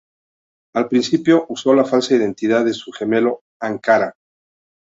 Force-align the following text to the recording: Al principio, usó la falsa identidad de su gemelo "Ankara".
Al 0.73 0.87
principio, 0.87 1.45
usó 1.49 1.75
la 1.75 1.85
falsa 1.85 2.15
identidad 2.15 2.65
de 2.65 2.73
su 2.73 2.91
gemelo 2.91 3.41
"Ankara". 3.61 4.11